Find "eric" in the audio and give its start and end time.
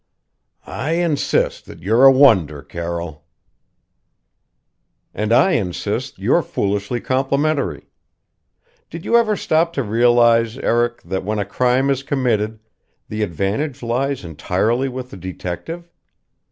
10.57-11.03